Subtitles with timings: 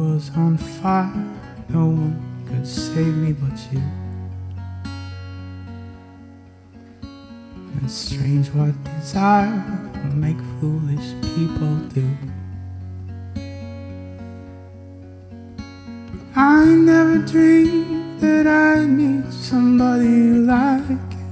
[0.00, 1.12] was on fire,
[1.68, 2.16] no one
[2.48, 3.82] could save me but you.
[7.02, 9.62] And it's strange what desire
[10.02, 12.08] will make foolish people do.
[16.34, 21.30] I never dreamed that I'd meet somebody like you.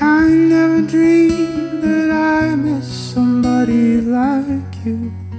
[0.00, 5.31] I never dreamed that I'd miss somebody like you.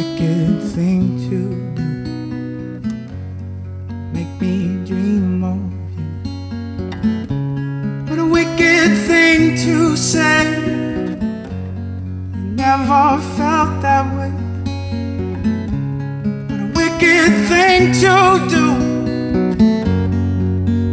[0.00, 1.38] Wicked thing to
[1.76, 1.90] do.
[4.14, 4.54] Make me
[4.86, 5.60] dream of
[5.94, 6.06] you.
[8.08, 10.42] What a wicked thing to say.
[12.34, 13.04] You never
[13.36, 14.32] felt that way.
[16.48, 18.14] What a wicked thing to
[18.54, 18.66] do.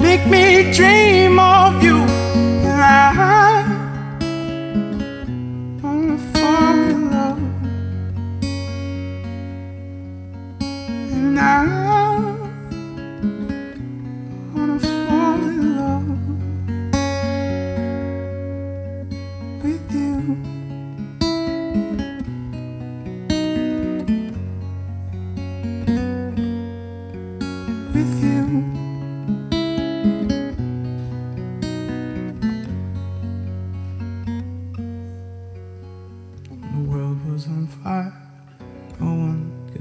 [0.06, 1.27] Make me dream
[10.88, 11.97] And I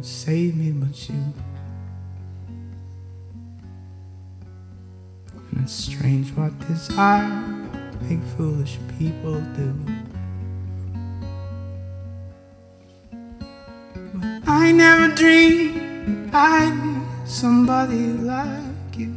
[0.06, 1.14] save me but you.
[5.50, 7.44] And it's strange what desire
[8.02, 9.74] make foolish people do.
[14.14, 19.12] But I never dreamed I'd meet somebody like you.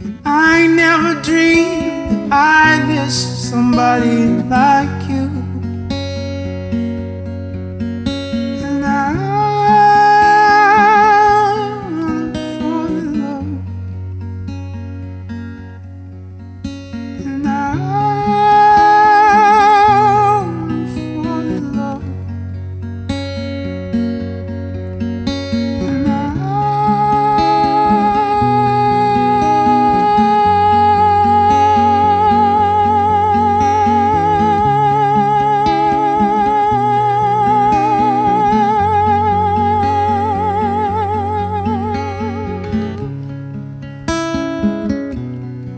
[0.00, 5.09] And I never dreamed that I'd miss somebody like you.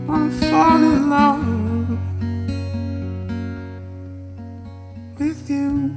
[0.07, 1.99] Wanna fall in love
[5.19, 5.91] with you.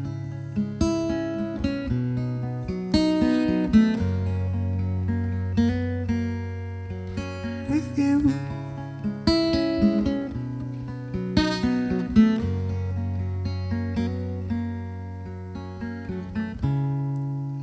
[7.69, 8.32] With you.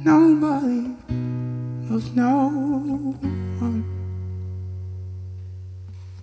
[0.06, 0.96] Nobody
[1.90, 2.50] loves no
[3.60, 3.93] one